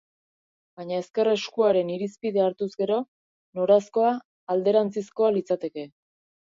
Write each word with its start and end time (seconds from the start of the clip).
Baina 0.79 0.95
ezker-eskuaren 1.01 1.91
irizpidea 1.97 2.47
hartuz 2.47 2.71
gero, 2.81 2.99
noranzkoa 3.61 4.19
alderantzizkoa 4.57 5.35
litzateke. 5.39 5.89